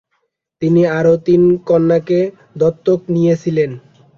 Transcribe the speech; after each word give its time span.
তিনি 0.61 0.81
আরও 0.97 1.13
তিন 1.27 1.41
কন্যাকে 1.67 2.19
দত্তক 2.59 2.99
নিয়েছিলেন। 3.13 3.71